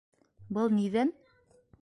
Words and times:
Был 0.57 0.73
ниҙән? 0.79 1.13